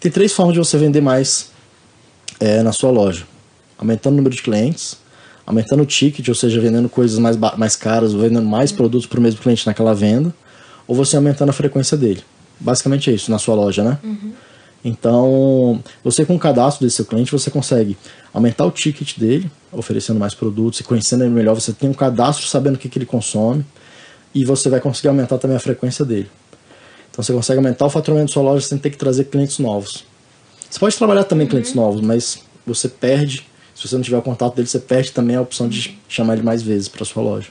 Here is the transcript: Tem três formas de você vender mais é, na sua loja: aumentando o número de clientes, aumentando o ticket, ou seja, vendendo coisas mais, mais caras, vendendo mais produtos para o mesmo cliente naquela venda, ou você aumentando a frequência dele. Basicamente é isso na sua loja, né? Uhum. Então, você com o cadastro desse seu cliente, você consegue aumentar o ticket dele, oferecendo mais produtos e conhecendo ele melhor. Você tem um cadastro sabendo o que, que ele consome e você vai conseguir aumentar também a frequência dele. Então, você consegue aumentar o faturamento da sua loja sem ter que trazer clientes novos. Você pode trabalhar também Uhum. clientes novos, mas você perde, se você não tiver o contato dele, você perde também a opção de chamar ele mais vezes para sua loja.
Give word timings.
Tem 0.00 0.10
três 0.10 0.32
formas 0.32 0.54
de 0.54 0.58
você 0.58 0.78
vender 0.78 1.00
mais 1.00 1.50
é, 2.40 2.62
na 2.62 2.72
sua 2.72 2.90
loja: 2.90 3.24
aumentando 3.78 4.14
o 4.14 4.16
número 4.16 4.34
de 4.34 4.42
clientes, 4.42 4.96
aumentando 5.46 5.82
o 5.82 5.86
ticket, 5.86 6.26
ou 6.28 6.34
seja, 6.34 6.60
vendendo 6.60 6.88
coisas 6.88 7.18
mais, 7.18 7.36
mais 7.36 7.76
caras, 7.76 8.12
vendendo 8.14 8.46
mais 8.46 8.72
produtos 8.72 9.06
para 9.06 9.20
o 9.20 9.22
mesmo 9.22 9.40
cliente 9.40 9.66
naquela 9.66 9.94
venda, 9.94 10.34
ou 10.88 10.96
você 10.96 11.16
aumentando 11.16 11.50
a 11.50 11.52
frequência 11.52 11.96
dele. 11.96 12.22
Basicamente 12.58 13.10
é 13.10 13.12
isso 13.12 13.30
na 13.30 13.38
sua 13.38 13.54
loja, 13.54 13.84
né? 13.84 13.98
Uhum. 14.02 14.32
Então, 14.82 15.82
você 16.02 16.24
com 16.24 16.34
o 16.34 16.38
cadastro 16.38 16.86
desse 16.86 16.96
seu 16.96 17.04
cliente, 17.04 17.30
você 17.30 17.50
consegue 17.50 17.96
aumentar 18.32 18.64
o 18.64 18.70
ticket 18.70 19.18
dele, 19.18 19.50
oferecendo 19.70 20.18
mais 20.18 20.34
produtos 20.34 20.80
e 20.80 20.84
conhecendo 20.84 21.24
ele 21.24 21.30
melhor. 21.30 21.54
Você 21.54 21.72
tem 21.72 21.90
um 21.90 21.94
cadastro 21.94 22.46
sabendo 22.46 22.76
o 22.76 22.78
que, 22.78 22.88
que 22.88 22.98
ele 22.98 23.06
consome 23.06 23.64
e 24.34 24.44
você 24.44 24.70
vai 24.70 24.80
conseguir 24.80 25.08
aumentar 25.08 25.36
também 25.36 25.56
a 25.56 25.60
frequência 25.60 26.04
dele. 26.04 26.30
Então, 27.20 27.22
você 27.22 27.32
consegue 27.34 27.58
aumentar 27.58 27.84
o 27.84 27.90
faturamento 27.90 28.28
da 28.28 28.32
sua 28.32 28.42
loja 28.42 28.66
sem 28.66 28.78
ter 28.78 28.88
que 28.88 28.96
trazer 28.96 29.24
clientes 29.24 29.58
novos. 29.58 30.04
Você 30.70 30.78
pode 30.78 30.96
trabalhar 30.96 31.24
também 31.24 31.44
Uhum. 31.44 31.50
clientes 31.50 31.74
novos, 31.74 32.00
mas 32.00 32.38
você 32.66 32.88
perde, 32.88 33.46
se 33.74 33.86
você 33.86 33.94
não 33.94 34.02
tiver 34.02 34.16
o 34.16 34.22
contato 34.22 34.54
dele, 34.54 34.66
você 34.66 34.78
perde 34.78 35.12
também 35.12 35.36
a 35.36 35.42
opção 35.42 35.68
de 35.68 35.98
chamar 36.08 36.34
ele 36.34 36.42
mais 36.42 36.62
vezes 36.62 36.88
para 36.88 37.04
sua 37.04 37.22
loja. 37.22 37.48